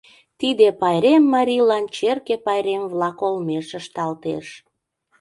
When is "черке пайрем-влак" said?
1.95-3.17